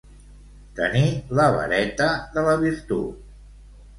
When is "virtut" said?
2.65-3.31